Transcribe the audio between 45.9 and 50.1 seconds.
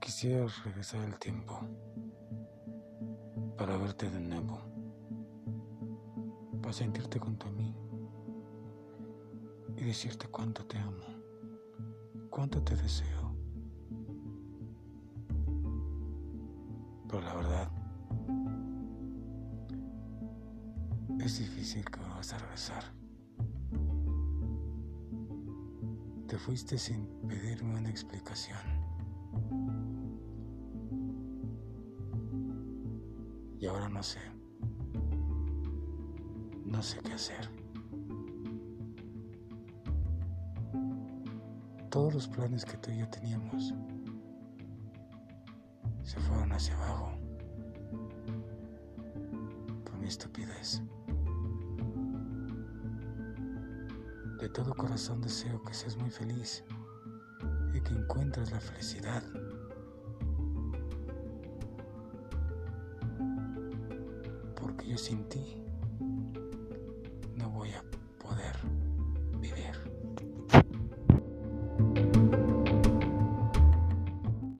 se fueron hacia abajo por mi